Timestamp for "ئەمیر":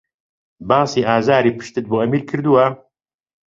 2.01-2.21